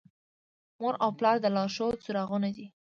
مور 0.79 0.93
او 1.03 1.09
پلار 1.17 1.37
د 1.41 1.45
لارښود 1.55 1.97
څراغونه 2.05 2.49
دي. 2.55 2.65